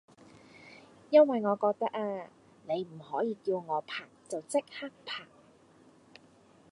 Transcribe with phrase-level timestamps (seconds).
[1.11, 2.27] 因為我覺得呀
[2.67, 5.27] 你唔可以叫我拍就即刻拍